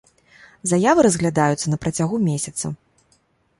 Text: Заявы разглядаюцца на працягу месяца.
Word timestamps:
Заявы 0.71 1.03
разглядаюцца 1.07 1.67
на 1.75 1.81
працягу 1.85 2.15
месяца. 2.29 2.75